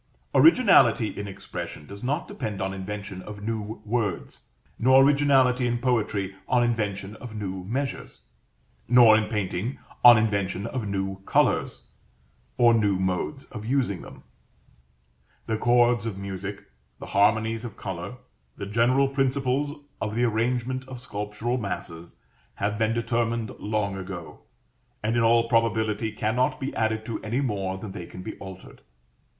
Originality 0.33 1.09
in 1.09 1.27
expression 1.27 1.85
does 1.85 2.03
not 2.03 2.27
depend 2.27 2.59
on 2.59 2.73
invention 2.73 3.21
of 3.21 3.43
new 3.43 3.83
words; 3.85 4.45
nor 4.79 5.03
originality 5.03 5.67
in 5.67 5.77
poetry 5.77 6.35
on 6.47 6.63
invention 6.63 7.15
of 7.17 7.35
new 7.35 7.63
measures; 7.65 8.21
nor, 8.87 9.15
in 9.15 9.29
painting, 9.29 9.77
on 10.03 10.17
invention 10.17 10.65
of 10.65 10.87
new 10.87 11.17
colors, 11.27 11.91
or 12.57 12.73
new 12.73 12.97
modes 12.97 13.43
of 13.51 13.63
using 13.63 14.01
them. 14.01 14.23
The 15.45 15.59
chords 15.59 16.07
of 16.07 16.17
music, 16.17 16.63
the 16.97 17.05
harmonies 17.13 17.63
of 17.63 17.77
color, 17.77 18.15
the 18.57 18.65
general 18.65 19.07
principles 19.07 19.71
of 20.01 20.15
the 20.15 20.23
arrangement 20.23 20.83
of 20.87 20.99
sculptural 20.99 21.59
masses, 21.59 22.15
have 22.55 22.79
been 22.79 22.93
determined 22.95 23.51
long 23.59 23.95
ago, 23.95 24.39
and, 25.03 25.15
in 25.15 25.21
all 25.21 25.47
probability, 25.47 26.11
cannot 26.11 26.59
be 26.59 26.73
added 26.75 27.05
to 27.05 27.21
any 27.23 27.41
more 27.41 27.77
than 27.77 27.91
they 27.91 28.07
can 28.07 28.23
be 28.23 28.35
altered. 28.39 28.81